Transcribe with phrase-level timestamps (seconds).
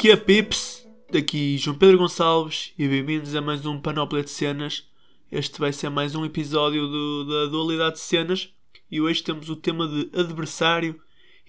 [0.00, 0.88] que é Pips?
[1.12, 4.88] Daqui João Pedro Gonçalves e bem-vindos a mais um Panóplia de Cenas.
[5.30, 8.48] Este vai ser mais um episódio do, da dualidade de cenas
[8.90, 10.98] e hoje temos o tema de adversário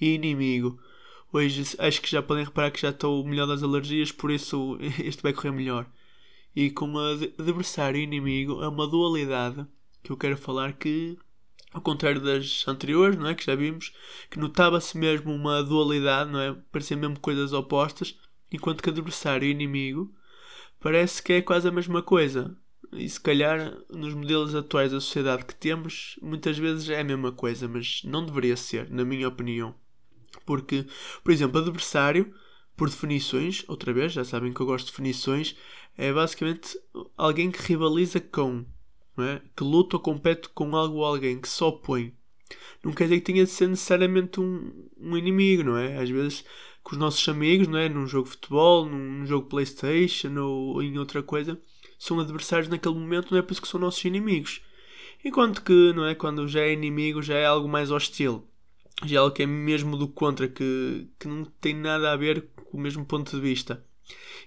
[0.02, 0.78] e inimigo.
[1.32, 5.24] Hoje acho que já podem reparar que já estou melhor das alergias, por isso este
[5.24, 5.90] vai correr melhor.
[6.54, 6.92] E com
[7.40, 9.66] adversário e inimigo é uma dualidade
[10.04, 11.18] que eu quero falar que,
[11.72, 13.34] ao contrário das anteriores, não é?
[13.34, 13.94] Que já vimos,
[14.30, 16.54] que notava-se mesmo uma dualidade, não é?
[16.70, 18.20] Pareciam mesmo coisas opostas,
[18.52, 20.14] enquanto que adversário e inimigo
[20.80, 22.58] parece que é quase a mesma coisa.
[22.92, 27.32] E se calhar nos modelos atuais da sociedade que temos, muitas vezes é a mesma
[27.32, 29.74] coisa, mas não deveria ser, na minha opinião.
[30.46, 30.86] Porque,
[31.24, 32.34] por exemplo, adversário,
[32.76, 35.56] por definições, outra vez, já sabem que eu gosto de definições,
[35.98, 36.78] é basicamente
[37.16, 38.66] alguém que rivaliza com,
[39.20, 39.42] é?
[39.56, 42.14] que luta ou compete com algo ou alguém, que se opõe.
[42.84, 45.98] Não quer dizer que tenha de ser necessariamente um, um inimigo, não é?
[45.98, 46.44] Às vezes
[46.84, 47.88] com os nossos amigos, não é?
[47.90, 51.60] Num jogo de futebol, num jogo Playstation ou em outra coisa,
[51.98, 54.62] são adversários naquele momento, não é por isso que são nossos inimigos.
[55.24, 56.16] Enquanto que, não é?
[56.16, 58.48] Quando já é inimigo, já é algo mais hostil
[59.06, 62.50] já é algo que é mesmo do contra, que, que não tem nada a ver
[62.56, 63.84] com o mesmo ponto de vista.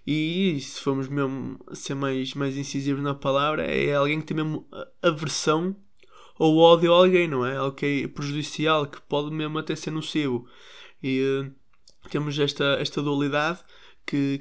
[0.06, 4.66] E se formos mesmo ser mais, mais incisivos na palavra, é alguém que tem mesmo
[5.02, 5.74] aversão
[6.38, 7.56] ou ódio a alguém, não é?
[7.56, 10.46] Algo que é prejudicial, que pode mesmo até ser nocivo.
[11.02, 11.52] E uh,
[12.10, 13.60] temos esta, esta dualidade
[14.06, 14.38] que,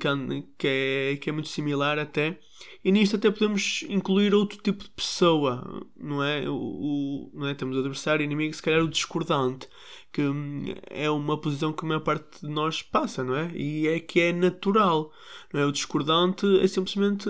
[0.58, 2.40] que, é, que é muito similar até.
[2.84, 6.48] E nisto até podemos incluir outro tipo de pessoa, não é?
[6.50, 7.54] O, o não é?
[7.54, 9.68] Temos o adversário, inimigo, se calhar o discordante,
[10.12, 13.52] que hum, é uma posição que a maior parte de nós passa, não é?
[13.56, 15.12] E é que é natural,
[15.54, 15.66] não é?
[15.66, 17.30] O discordante é simplesmente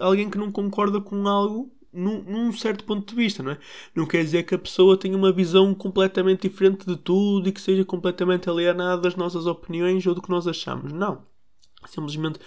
[0.00, 3.58] alguém que não concorda com algo num, num, certo ponto de vista, não é?
[3.94, 7.60] Não quer dizer que a pessoa tenha uma visão completamente diferente de tudo e que
[7.60, 10.92] seja completamente alienada das nossas opiniões ou do que nós achamos.
[10.92, 11.24] Não.
[11.86, 12.38] Simplesmente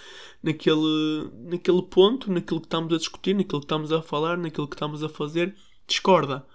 [0.42, 4.76] naquele, naquele ponto, naquilo que estamos a discutir, naquilo que estamos a falar, naquilo que
[4.76, 5.54] estamos a fazer,
[5.86, 6.46] discorda.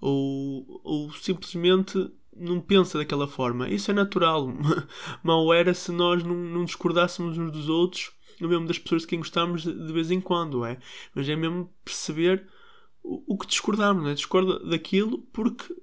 [0.00, 3.68] Ou, ou simplesmente não pensa daquela forma.
[3.68, 4.48] Isso é natural.
[5.22, 9.08] Mal era se nós não, não discordássemos uns dos outros é mesmo das pessoas de
[9.08, 10.78] quem gostamos de vez em quando, é?
[11.14, 12.46] Mas é mesmo perceber
[13.02, 14.14] o, o que discordamos, é?
[14.14, 15.74] Discorda daquilo porque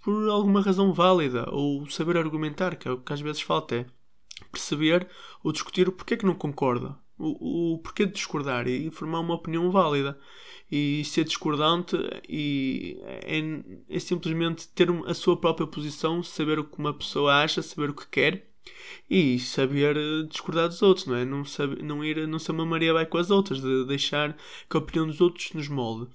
[0.00, 3.86] por alguma razão válida ou saber argumentar, que é o que às vezes falta, é
[4.52, 5.08] perceber
[5.42, 9.34] ou discutir o porquê que não concorda, o, o porquê de discordar e formar uma
[9.34, 10.18] opinião válida.
[10.70, 11.94] E ser discordante
[12.28, 13.38] e é,
[13.88, 17.94] é simplesmente ter a sua própria posição, saber o que uma pessoa acha, saber o
[17.94, 18.53] que quer
[19.10, 21.24] e saber eh, discordar dos outros, não é?
[21.24, 24.36] Não, saber, não ir, não ser uma Maria vai com as outras, de deixar
[24.68, 26.10] que a opinião dos outros nos molde.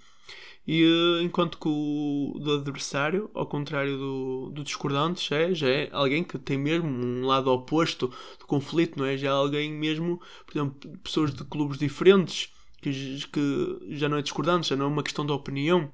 [0.68, 5.70] E eh, enquanto que o do adversário, ao contrário do, do discordante, já é, já
[5.70, 8.08] é alguém que tem mesmo um lado oposto
[8.40, 9.18] do conflito, não é?
[9.18, 12.92] Já é alguém mesmo, por exemplo, pessoas de clubes diferentes, que,
[13.32, 15.92] que já não é discordante, já não é uma questão de opinião,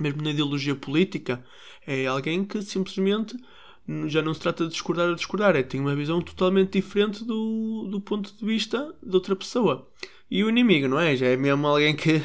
[0.00, 1.44] mesmo na ideologia política,
[1.86, 3.36] é alguém que simplesmente
[4.08, 7.88] já não se trata de discordar ou discordar, é tem uma visão totalmente diferente do,
[7.90, 9.88] do ponto de vista de outra pessoa.
[10.30, 11.14] E o inimigo, não é?
[11.14, 12.20] Já é mesmo alguém que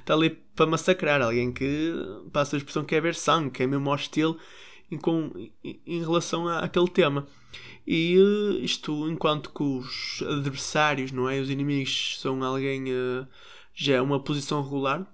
[0.00, 1.94] está ali para massacrar, alguém que
[2.32, 4.36] passa a expressão que é ver sangue, que é mesmo hostil
[4.90, 5.32] em, com,
[5.64, 7.26] em, relação à, àquele tema.
[7.86, 11.40] E eh, isto, enquanto que os adversários, não é?
[11.40, 13.26] Os inimigos são alguém, uh,
[13.74, 15.06] já é uma posição regular.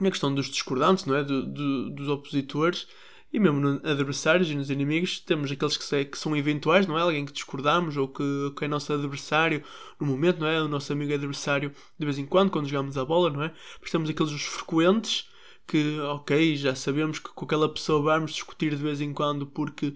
[0.00, 1.22] Na questão dos discordantes, não é?
[1.22, 2.88] Do, do, dos opositores,
[3.34, 7.00] e mesmo nos adversários e nos inimigos, temos aqueles que, que são eventuais, não é?
[7.00, 8.22] Alguém que discordamos ou que,
[8.56, 9.60] que é nosso adversário
[9.98, 10.62] no momento, não é?
[10.62, 13.52] O nosso amigo adversário de vez em quando, quando jogamos a bola, não é?
[13.80, 15.28] Mas temos aqueles os frequentes
[15.66, 19.94] que, ok, já sabemos que com aquela pessoa vamos discutir de vez em quando porque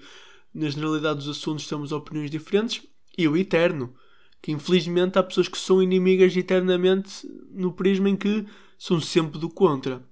[0.53, 2.83] na generalidade dos assuntos temos opiniões diferentes.
[3.17, 3.95] E o eterno,
[4.43, 8.45] que infelizmente há pessoas que são inimigas eternamente no prisma em que
[8.77, 10.03] são sempre do contra.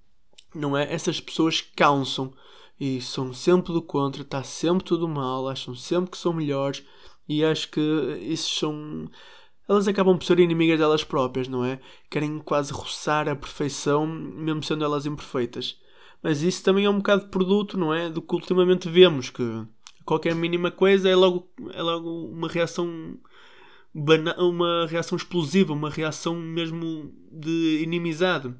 [0.54, 0.94] Não é?
[0.94, 2.32] Essas pessoas cansam
[2.78, 6.84] e são sempre do contra, está sempre tudo mal, acham sempre que são melhores
[7.28, 7.80] e acho que
[8.20, 9.10] isso são.
[9.68, 11.80] Elas acabam por ser inimigas delas próprias, não é?
[12.10, 15.76] Querem quase roçar a perfeição, mesmo sendo elas imperfeitas.
[16.22, 18.08] Mas isso também é um bocado produto, não é?
[18.08, 19.42] Do que ultimamente vemos, que
[20.04, 23.18] qualquer mínima coisa é logo, é logo uma reação
[24.38, 28.54] uma reação explosiva, uma reação mesmo de inimizade,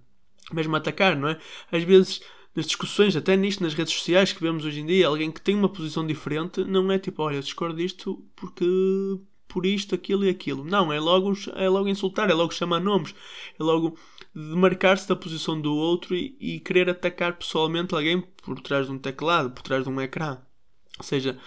[0.53, 1.39] mesmo atacar, não é?
[1.71, 2.23] Às vezes
[2.57, 5.55] nas discussões, até nisto, nas redes sociais que vemos hoje em dia, alguém que tem
[5.55, 8.65] uma posição diferente, não é tipo, olha, discordo disto porque
[9.47, 10.65] por isto, aquilo e aquilo.
[10.65, 13.15] Não, é logo, é logo insultar, é logo chamar nomes,
[13.59, 13.97] é logo
[14.35, 18.99] demarcar-se da posição do outro e, e, querer atacar pessoalmente alguém por trás de um
[18.99, 20.39] teclado, por trás de um ecrã.
[20.99, 21.39] Ou seja,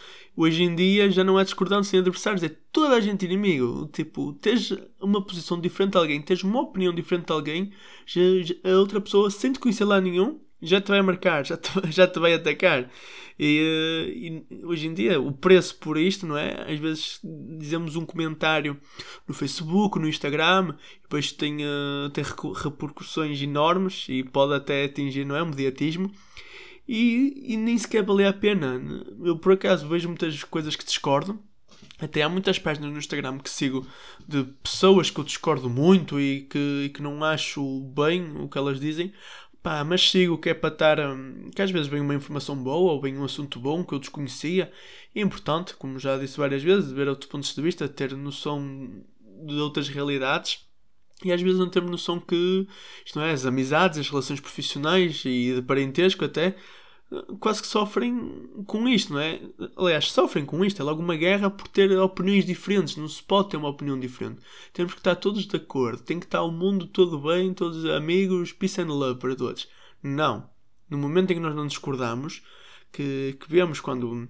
[0.42, 3.90] Hoje em dia já não há discordância sem adversários, é toda a gente inimigo.
[3.92, 7.74] Tipo, tens uma posição diferente de alguém, tens uma opinião diferente de alguém,
[8.06, 11.58] já, já, a outra pessoa, sem te conhecer lá nenhum, já te vai marcar, já
[11.58, 12.90] te, já te vai atacar.
[13.40, 16.72] E, eh, e, hoje em dia, o preço por isto, não é?
[16.72, 17.20] Às vezes
[17.58, 18.78] dizemos um comentário
[19.28, 22.24] no Facebook, no Instagram, depois tem, uh, tem
[22.56, 25.42] repercussões enormes e pode até atingir, não é?
[25.42, 26.12] O mediatismo.
[26.88, 28.82] E, e nem sequer vale a pena.
[29.24, 31.40] Eu, por acaso, vejo muitas coisas que discordo.
[32.00, 33.86] Até há muitas páginas no Instagram que sigo
[34.28, 38.58] de pessoas que eu discordo muito e que, e que não acho bem o que
[38.58, 39.14] elas dizem,
[39.62, 41.00] Pá, mas sigo que é para estar.
[41.00, 44.00] Hum, que às vezes vem uma informação boa ou vem um assunto bom que eu
[44.00, 44.72] desconhecia.
[45.16, 49.04] é importante, como já disse várias vezes, ver outros pontos de vista, ter noção
[49.46, 50.66] de outras realidades.
[51.24, 52.66] E às vezes não temos noção que
[53.06, 56.56] isto não é, as amizades, as relações profissionais e de parentesco até
[57.40, 59.42] quase que sofrem com isto, não é?
[59.76, 60.82] Aliás, sofrem com isto.
[60.82, 62.96] É logo uma guerra por ter opiniões diferentes.
[62.96, 64.42] Não se pode ter uma opinião diferente.
[64.74, 66.04] Temos que estar todos de acordo.
[66.04, 69.68] Tem que estar o mundo todo bem, todos amigos, peace and love para todos.
[70.04, 70.50] Não.
[70.90, 72.44] No momento em que nós não discordamos,
[72.92, 74.28] que, que vemos quando,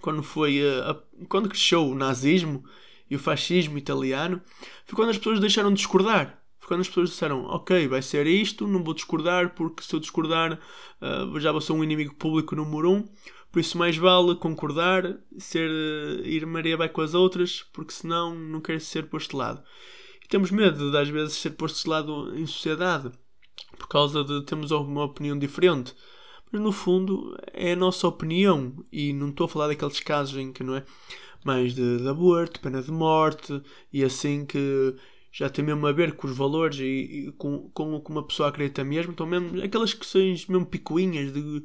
[0.00, 0.60] quando foi.
[0.60, 2.64] Uh, a, quando cresceu o nazismo
[3.08, 4.40] e o fascismo italiano,
[4.84, 8.66] foi quando as pessoas deixaram de discordar quando as pessoas disseram, ok, vai ser isto,
[8.66, 10.60] não vou discordar, porque se eu discordar
[11.00, 13.08] uh, já vou ser um inimigo público número um,
[13.50, 18.34] por isso mais vale concordar, ser, uh, ir Maria vai com as outras, porque senão
[18.34, 19.62] não quero ser posto de lado.
[20.22, 23.10] E temos medo de às vezes ser posto de lado em sociedade,
[23.78, 25.94] por causa de termos alguma opinião diferente.
[26.52, 30.52] Mas no fundo é a nossa opinião, e não estou a falar daqueles casos em
[30.52, 30.84] que não é
[31.44, 33.62] mais de, de aborto, pena de morte,
[33.92, 34.94] e assim que
[35.30, 38.22] já tem mesmo a ver com os valores e, e com, com o que uma
[38.22, 39.12] pessoa acredita mesmo.
[39.12, 41.60] Então, mesmo aquelas questões mesmo picuinhas de,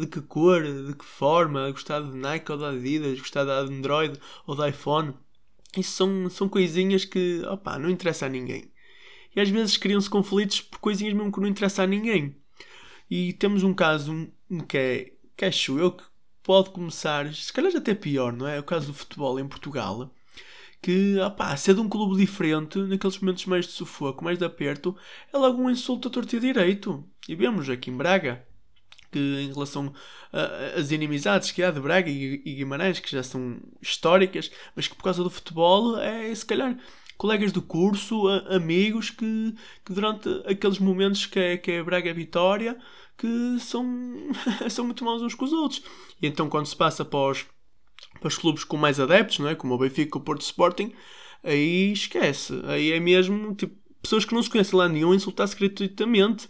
[0.00, 4.18] de que cor, de que forma, gostar de Nike ou da Adidas, gostar da Android
[4.46, 5.14] ou da iPhone.
[5.76, 8.70] Isso são, são coisinhas que, opa, não interessa a ninguém.
[9.34, 12.36] E às vezes criam-se conflitos por coisinhas mesmo que não interessa a ninguém.
[13.10, 14.28] E temos um caso
[14.68, 16.04] que é, que acho eu, que
[16.42, 18.56] pode começar, se calhar até pior, não é?
[18.56, 20.10] é o caso do futebol em Portugal
[20.80, 24.96] que, opá, ser de um clube diferente, naqueles momentos mais de sufoco, mais de aperto,
[25.32, 27.04] é logo um insulto a torto e direito.
[27.28, 28.46] E vemos aqui em Braga,
[29.10, 29.92] que em relação
[30.76, 34.94] às inimizades que há de Braga e, e Guimarães, que já são históricas, mas que
[34.94, 36.78] por causa do futebol é se calhar
[37.16, 39.54] colegas do curso, a, amigos que,
[39.84, 42.78] que durante aqueles momentos que é, que é Braga Vitória,
[43.16, 43.84] que são,
[44.70, 45.82] são muito maus uns com os outros.
[46.22, 47.46] E então quando se passa para os
[48.20, 49.54] para os clubes com mais adeptos, não é?
[49.54, 50.92] como o Benfica, o Porto Sporting,
[51.42, 52.60] aí esquece.
[52.64, 56.48] Aí é mesmo tipo, pessoas que não se conhecem lá nenhum insultar-se gratuitamente.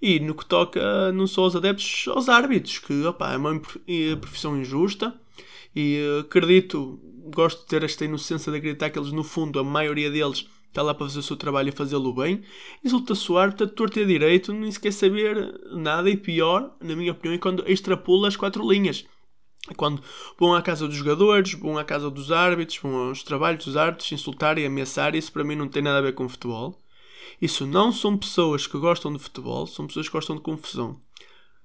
[0.00, 3.60] E no que toca não só aos adeptos, aos árbitros, que opa, é uma
[4.20, 5.14] profissão injusta.
[5.74, 6.98] E acredito,
[7.34, 10.82] gosto de ter esta inocência de acreditar que eles, no fundo, a maioria deles está
[10.82, 12.42] lá para fazer o seu trabalho e fazê-lo bem.
[12.84, 16.08] Insulta-se o árbitro, torto e direito, nem sequer saber nada.
[16.08, 19.04] E pior, na minha opinião, é quando extrapola as quatro linhas
[19.74, 20.02] quando
[20.38, 24.12] vão à casa dos jogadores, vão à casa dos árbitros, vão aos trabalhos dos árbitros,
[24.12, 26.80] insultar e ameaçar, isso para mim não tem nada a ver com futebol.
[27.40, 31.00] Isso não são pessoas que gostam de futebol, são pessoas que gostam de confusão.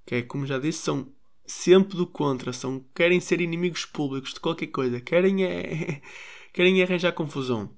[0.05, 1.07] Que é, como já disse, são
[1.45, 6.01] sempre do contra, são, querem ser inimigos públicos de qualquer coisa, querem é,
[6.53, 7.69] querem arranjar confusão.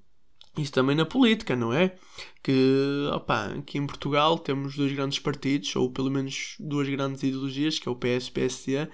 [0.57, 1.95] Isso também na política, não é?
[2.41, 7.77] Que, opa, aqui em Portugal temos dois grandes partidos, ou pelo menos duas grandes ideologias,
[7.77, 8.89] que é o PS e o PSD,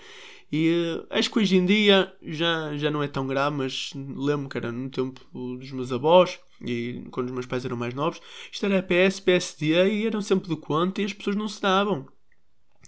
[0.52, 4.50] e uh, acho que hoje em dia já, já não é tão grave, mas lembro
[4.50, 8.22] que era no tempo dos meus avós e quando os meus pais eram mais novos,
[8.52, 12.08] isto era PS, PSD e eram sempre do contra e as pessoas não se davam.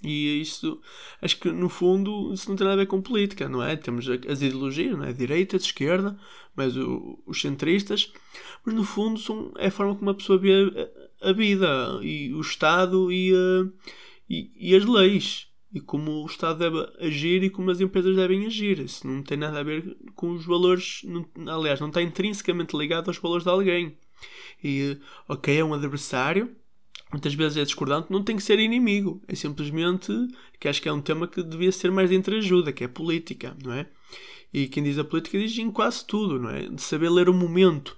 [0.03, 0.81] E isso,
[1.21, 3.77] acho que no fundo, isso não tem nada a ver com política, não é?
[3.77, 5.13] Temos as ideologias, não é?
[5.13, 6.19] Direita, de esquerda,
[6.53, 8.11] mas o, os centristas,
[8.65, 10.51] mas no fundo são, é a forma como uma pessoa vê
[11.21, 13.71] a, a vida e o Estado e, uh,
[14.29, 18.45] e, e as leis e como o Estado deve agir e como as empresas devem
[18.45, 18.79] agir.
[18.79, 21.01] Isso não tem nada a ver com os valores,
[21.47, 23.97] aliás, não está intrinsecamente ligado aos valores de alguém.
[24.63, 26.55] E, ok, é um adversário,
[27.11, 29.21] muitas vezes é discordante, não tem que ser inimigo.
[29.27, 30.11] É simplesmente
[30.59, 33.57] que acho que é um tema que devia ser mais de entreajuda, que é política,
[33.63, 33.89] não é?
[34.53, 36.69] E quem diz a política diz em quase tudo, não é?
[36.69, 37.97] De saber ler o momento,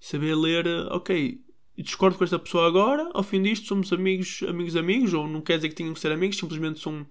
[0.00, 1.40] saber ler, ok,
[1.82, 5.56] discordo com esta pessoa agora, ao fim disto somos amigos, amigos, amigos, ou não quer
[5.56, 7.06] dizer que tenham que ser amigos, simplesmente são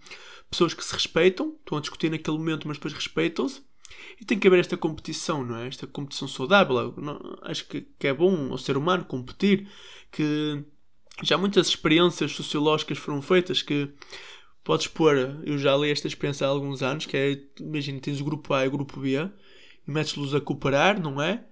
[0.50, 3.62] pessoas que se respeitam, estão a discutir naquele momento, mas depois respeitam-se.
[4.20, 5.68] E tem que haver esta competição, não é?
[5.68, 6.94] Esta competição saudável.
[6.98, 9.70] Não, acho que, que é bom ao ser humano competir,
[10.12, 10.64] que
[11.24, 13.90] já muitas experiências sociológicas foram feitas que
[14.64, 18.26] podes pôr, eu já li esta experiência há alguns anos, que é, imagina, tens o
[18.26, 19.32] grupo A e o grupo B, e
[19.92, 21.46] metes-los a cooperar, não é?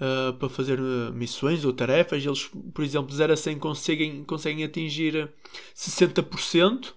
[0.00, 4.24] Uh, para fazer uh, missões ou tarefas, eles, por exemplo, de 0 a 100 conseguem,
[4.24, 5.30] conseguem atingir
[5.76, 6.94] 60%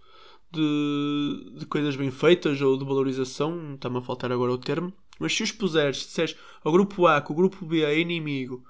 [0.50, 5.36] de, de coisas bem feitas ou de valorização, está-me a faltar agora o termo, mas
[5.36, 8.64] se os puseres, se disseres ao grupo A que o grupo B é inimigo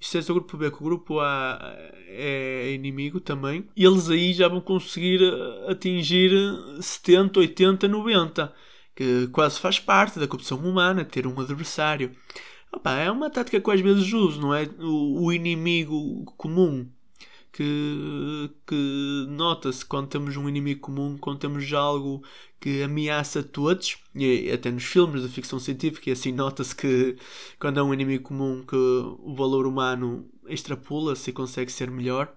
[0.00, 1.58] e se és ao grupo B que o grupo A
[2.08, 6.30] é inimigo também, eles aí já vão conseguir eh, atingir
[6.80, 8.52] 70, 80, 90.
[8.94, 12.12] Que quase faz parte da competição humana ter um adversário.
[12.76, 14.64] Opa, é uma tática que às vezes uso, não é?
[14.78, 16.86] O, o inimigo comum
[17.50, 22.22] que, que nota-se quando temos um inimigo comum, quando temos algo
[22.60, 27.16] que ameaça todos, e até nos filmes de ficção científica, e assim nota-se que
[27.58, 32.30] quando é um inimigo comum que o valor humano extrapola-se e consegue ser melhor,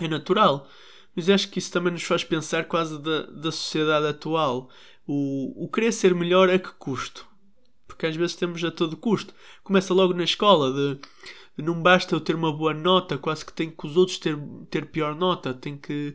[0.00, 0.68] é natural.
[1.14, 4.68] Mas acho que isso também nos faz pensar quase da, da sociedade atual.
[5.06, 7.27] O, o querer ser melhor a que custo?
[7.98, 9.34] Porque às vezes temos a todo custo.
[9.64, 11.00] Começa logo na escola de
[11.60, 14.38] não basta eu ter uma boa nota, quase que tenho que os outros ter,
[14.70, 15.52] ter pior nota.
[15.52, 16.14] Tem que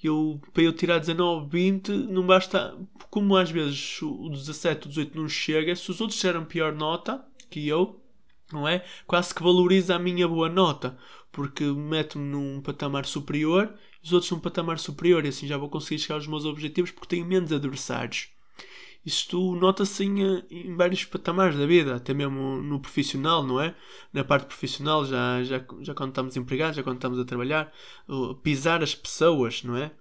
[0.00, 2.78] eu para eu tirar 19, 20, não basta
[3.10, 7.26] como às vezes o 17, o 18 não chega, se os outros tiveram pior nota
[7.50, 8.00] que eu,
[8.52, 8.84] não é?
[9.04, 10.96] Quase que valoriza a minha boa nota,
[11.32, 15.98] porque mete-me num patamar superior, os outros num patamar superior e assim já vou conseguir
[15.98, 18.28] chegar aos meus objetivos porque tenho menos adversários.
[19.06, 20.20] Isto nota-se em,
[20.50, 23.72] em, vários patamares da vida, até mesmo no profissional, não é?
[24.12, 27.72] Na parte profissional, já, já, já quando estamos empregados, já quando estamos a trabalhar,
[28.42, 29.92] pisar as pessoas, não é?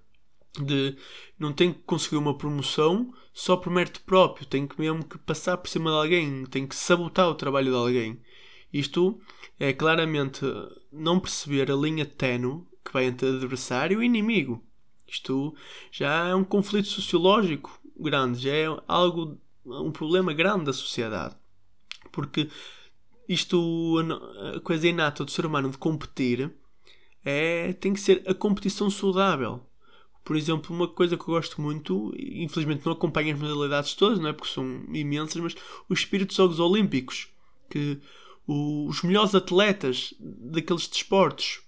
[0.59, 0.97] De
[1.37, 5.57] não tenho que conseguir uma promoção só por mérito próprio, tenho que mesmo que passar
[5.57, 8.19] por cima de alguém, tenho que sabotar o trabalho de alguém.
[8.73, 9.21] Isto
[9.59, 10.41] é claramente
[10.91, 14.63] não perceber a linha tenue que vai entre adversário e inimigo.
[15.07, 15.55] Isto
[15.91, 21.35] já é um conflito sociológico grande, já é algo, um problema grande da sociedade.
[22.11, 22.49] Porque
[23.27, 23.97] isto,
[24.55, 26.51] a coisa inata do ser humano de competir
[27.23, 29.61] é, tem que ser a competição saudável.
[30.23, 34.29] Por exemplo, uma coisa que eu gosto muito, infelizmente não acompanho as modalidades todas, não
[34.29, 34.33] é?
[34.33, 35.55] porque são imensas, mas
[35.87, 37.27] o espírito dos Jogos Olímpicos,
[37.69, 37.99] que
[38.47, 41.61] os melhores atletas daqueles desportos,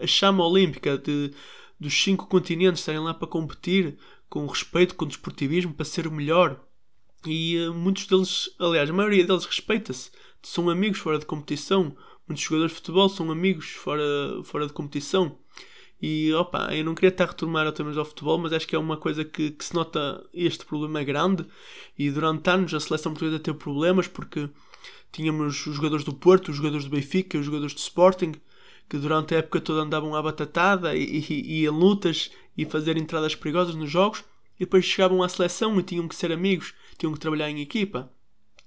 [0.00, 1.32] a chama olímpica de,
[1.78, 3.98] dos cinco continentes estarem lá para competir,
[4.32, 6.58] com respeito, com desportivismo, para ser o melhor.
[7.26, 10.10] E uh, muitos deles, aliás, a maioria deles respeita-se.
[10.42, 11.94] São amigos fora de competição.
[12.26, 14.02] Muitos jogadores de futebol são amigos fora,
[14.42, 15.38] fora de competição.
[16.00, 18.74] E opa, eu não queria estar a retomar outra vez ao futebol, mas acho que
[18.74, 21.44] é uma coisa que, que se nota este problema grande.
[21.98, 24.48] E durante anos a seleção portuguesa teve problemas porque
[25.12, 28.32] tínhamos os jogadores do Porto, os jogadores do Benfica, os jogadores do Sporting,
[28.88, 32.96] que durante a época toda andavam à batatada e, e, e em lutas e fazer
[32.96, 34.24] entradas perigosas nos jogos
[34.56, 38.12] e depois chegavam à seleção e tinham que ser amigos, tinham que trabalhar em equipa.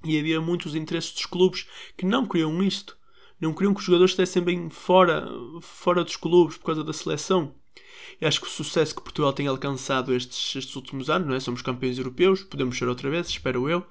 [0.04, 1.68] E havia muitos interesses dos clubes
[1.98, 2.98] que não queriam isto.
[3.40, 5.28] Não queriam que os jogadores estivessem bem fora,
[5.62, 7.54] fora dos clubes por causa da seleção.
[8.20, 11.40] E acho que o sucesso que Portugal tem alcançado estes, estes últimos anos, não é?
[11.40, 13.86] somos campeões europeus, podemos ser outra vez, espero eu.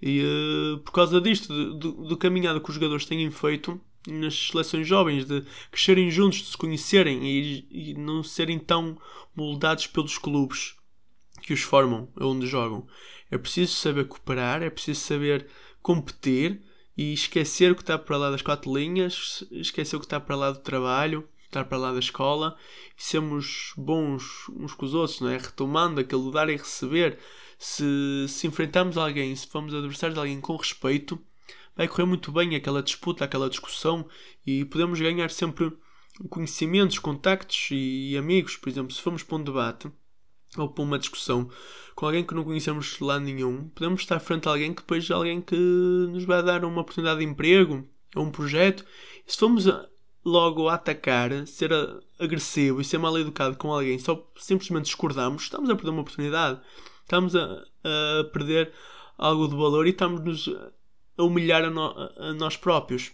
[0.00, 4.86] E uh, por causa disto, do, do, caminhado que os jogadores têm feito, nas seleções
[4.86, 8.98] jovens, de crescerem juntos, de se conhecerem e, e não serem tão
[9.34, 10.76] moldados pelos clubes
[11.42, 12.86] que os formam, onde jogam.
[13.30, 15.46] É preciso saber cooperar, é preciso saber
[15.82, 16.62] competir
[16.96, 20.36] e esquecer o que está para lá das quatro linhas, esquecer o que está para
[20.36, 22.56] lá do trabalho, estar para lá da escola
[22.96, 25.38] e sermos bons uns com os outros, não é?
[25.38, 27.18] Retomando aquele dar e receber.
[27.58, 31.18] Se, se enfrentarmos alguém, se formos adversários de alguém com respeito,
[31.76, 34.06] vai correr muito bem aquela disputa, aquela discussão
[34.46, 35.72] e podemos ganhar sempre
[36.28, 38.56] conhecimentos, contactos e amigos.
[38.56, 39.90] Por exemplo, se formos para um debate
[40.56, 41.50] ou para uma discussão
[41.94, 45.40] com alguém que não conhecemos lá nenhum, podemos estar frente a alguém que depois alguém
[45.40, 48.84] que nos vai dar uma oportunidade de emprego ou um projeto.
[49.26, 49.66] E se formos
[50.24, 51.70] logo a atacar, ser
[52.18, 56.60] agressivo e ser mal educado com alguém, só simplesmente discordamos, estamos a perder uma oportunidade.
[57.02, 58.72] Estamos a, a perder
[59.18, 60.48] algo de valor e estamos nos
[61.16, 63.12] a humilhar a, no, a, nós próprios,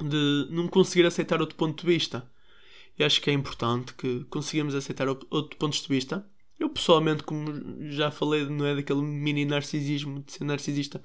[0.00, 2.28] de não conseguir aceitar outro ponto de vista.
[2.98, 6.26] E acho que é importante que consigamos aceitar outro ponto de vista.
[6.58, 7.50] Eu pessoalmente, como
[7.90, 11.02] já falei, não é daquele mini narcisismo de ser narcisista,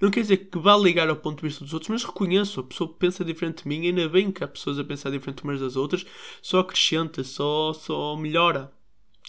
[0.00, 2.62] não quer dizer que vá ligar ao ponto de vista dos outros, mas reconheço, a
[2.62, 5.74] pessoa pensa diferente de mim, ainda bem que há pessoas a pensar diferente umas das
[5.74, 6.06] outras,
[6.40, 8.72] só acrescenta, só, só melhora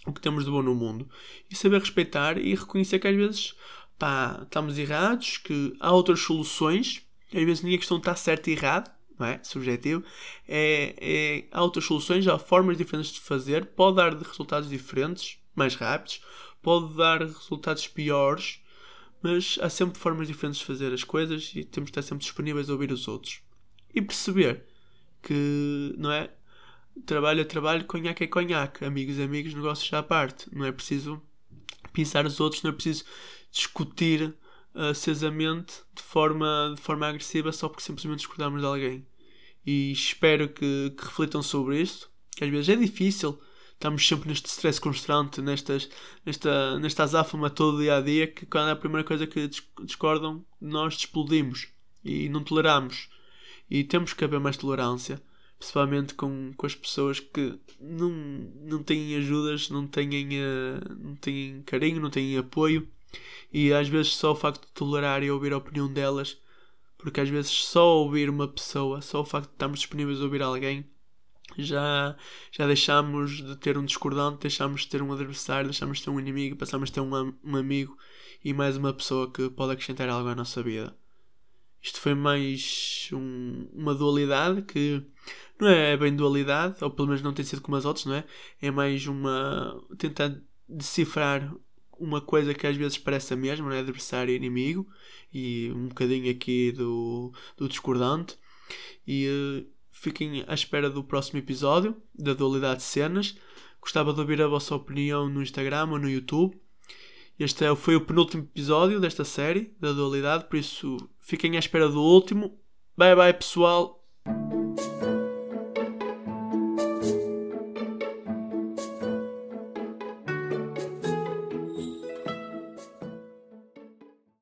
[0.05, 1.10] o que temos de bom no mundo.
[1.50, 3.55] E saber respeitar e reconhecer que às vezes
[4.01, 8.53] pá, estamos errados, que há outras soluções, às vezes nem a questão está certo e
[8.53, 8.89] errado,
[9.20, 9.39] não é?
[9.43, 10.03] Subjetivo,
[10.48, 15.75] é, é, há outras soluções, há formas diferentes de fazer, pode dar resultados diferentes, mais
[15.75, 16.20] rápidos,
[16.63, 18.60] pode dar resultados piores,
[19.22, 22.72] mas há sempre formas diferentes de fazer as coisas e temos de estar sempre disponíveis
[22.72, 23.39] a ouvir os outros.
[23.93, 24.63] E perceber
[25.22, 26.31] que, não é?
[27.05, 30.50] Trabalho é trabalho, conhaque é conhaque, amigos é amigos, negócios à parte.
[30.51, 31.22] Não é preciso
[31.93, 33.05] pensar os outros, não é preciso
[33.51, 34.34] discutir
[34.74, 39.05] acesamente de forma, de forma agressiva só porque simplesmente discordamos de alguém.
[39.65, 43.39] E espero que, que reflitam sobre isto, que às vezes é difícil,
[43.74, 45.89] estamos sempre neste stress constante, nestas,
[46.25, 49.50] nesta, nesta azáfama todo dia a dia, que quando é a primeira coisa que
[49.84, 51.67] discordam, nós explodimos
[52.03, 53.10] e não toleramos.
[53.70, 55.22] E temos que haver mais tolerância,
[55.58, 61.62] principalmente com, com as pessoas que não, não têm ajudas, não têm, uh, não têm
[61.63, 62.88] carinho, não têm apoio
[63.51, 66.38] e às vezes só o facto de tolerar e ouvir a opinião delas,
[66.98, 70.41] porque às vezes só ouvir uma pessoa, só o facto de estarmos disponíveis a ouvir
[70.41, 70.86] alguém,
[71.58, 72.15] já,
[72.51, 76.20] já deixamos de ter um discordante, deixamos de ter um adversário, deixamos de ter um
[76.20, 77.98] inimigo, passamos a ter um, um amigo
[78.44, 80.96] e mais uma pessoa que pode acrescentar algo à nossa vida.
[81.82, 85.03] Isto foi mais um, uma dualidade que
[85.60, 88.24] não é bem dualidade, ou pelo menos não tem sido como as outras, não é?
[88.62, 89.84] É mais uma.
[89.98, 90.36] tentar
[90.70, 91.51] decifrar
[92.01, 93.79] uma coisa que às vezes parece a mesma, né?
[93.79, 94.88] adversário e inimigo,
[95.34, 98.38] e um bocadinho aqui do, do discordante.
[99.08, 103.38] E uh, fiquem à espera do próximo episódio da Dualidade de Cenas.
[103.79, 106.60] Gostava de ouvir a vossa opinião no Instagram ou no YouTube.
[107.39, 111.89] Este é, foi o penúltimo episódio desta série da Dualidade, por isso fiquem à espera
[111.89, 112.60] do último.
[112.96, 114.05] Bye bye, pessoal!